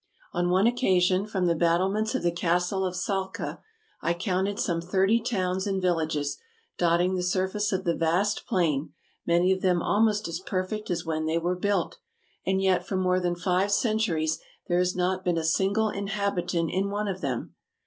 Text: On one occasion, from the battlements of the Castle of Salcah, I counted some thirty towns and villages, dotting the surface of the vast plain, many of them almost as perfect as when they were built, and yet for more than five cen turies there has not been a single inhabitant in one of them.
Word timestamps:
On 0.33 0.49
one 0.49 0.65
occasion, 0.65 1.27
from 1.27 1.45
the 1.45 1.53
battlements 1.53 2.15
of 2.15 2.23
the 2.23 2.31
Castle 2.31 2.83
of 2.83 2.95
Salcah, 2.95 3.61
I 4.01 4.15
counted 4.15 4.59
some 4.59 4.81
thirty 4.81 5.19
towns 5.21 5.67
and 5.67 5.79
villages, 5.79 6.39
dotting 6.79 7.13
the 7.13 7.21
surface 7.21 7.71
of 7.71 7.83
the 7.83 7.93
vast 7.95 8.47
plain, 8.47 8.93
many 9.27 9.51
of 9.51 9.61
them 9.61 9.83
almost 9.83 10.27
as 10.27 10.39
perfect 10.39 10.89
as 10.89 11.05
when 11.05 11.27
they 11.27 11.37
were 11.37 11.55
built, 11.55 11.99
and 12.47 12.59
yet 12.63 12.83
for 12.87 12.95
more 12.97 13.19
than 13.19 13.35
five 13.35 13.71
cen 13.71 13.99
turies 13.99 14.39
there 14.67 14.79
has 14.79 14.95
not 14.95 15.23
been 15.23 15.37
a 15.37 15.43
single 15.43 15.89
inhabitant 15.91 16.71
in 16.71 16.89
one 16.89 17.07
of 17.07 17.21
them. 17.21 17.53